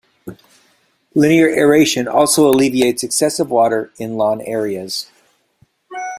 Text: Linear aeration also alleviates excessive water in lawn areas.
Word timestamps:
Linear 1.13 1.47
aeration 1.49 2.07
also 2.07 2.49
alleviates 2.49 3.03
excessive 3.03 3.51
water 3.51 3.91
in 3.99 4.17
lawn 4.17 4.41
areas. 4.41 5.11